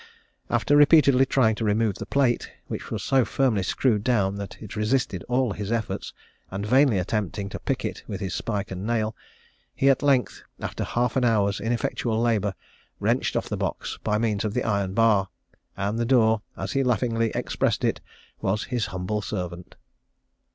After 0.49 0.75
repeatedly 0.75 1.27
trying 1.27 1.53
to 1.53 1.63
remove 1.63 1.99
the 1.99 2.07
plate, 2.07 2.51
which 2.65 2.89
was 2.89 3.03
so 3.03 3.23
firmly 3.23 3.61
screwed 3.61 4.03
down 4.03 4.33
that 4.37 4.59
it 4.59 4.75
resisted 4.75 5.21
all 5.29 5.51
his 5.51 5.71
efforts, 5.71 6.11
and 6.49 6.65
vainly 6.65 6.97
attempting 6.97 7.49
to 7.49 7.59
pick 7.59 7.85
it 7.85 8.01
with 8.07 8.19
his 8.19 8.33
spike 8.33 8.71
and 8.71 8.83
nail, 8.83 9.15
he 9.75 9.91
at 9.91 10.01
length, 10.01 10.41
after 10.59 10.83
half 10.83 11.15
an 11.15 11.23
hour's 11.23 11.59
ineffectual 11.61 12.19
labour, 12.19 12.55
wrenched 12.99 13.35
off 13.35 13.47
the 13.47 13.57
box 13.57 13.99
by 14.03 14.17
means 14.17 14.43
of 14.43 14.55
the 14.55 14.63
iron 14.63 14.95
bar, 14.95 15.29
and 15.77 15.99
the 15.99 16.03
door, 16.05 16.41
as 16.57 16.71
he 16.71 16.81
laughingly 16.81 17.29
expressed 17.35 17.83
it, 17.83 18.01
'was 18.41 18.63
his 18.63 18.87
humble 18.87 19.21
servant.' 19.21 19.75